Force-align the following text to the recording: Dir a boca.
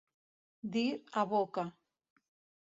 Dir 0.77 0.85
a 1.23 1.27
boca. 1.35 1.67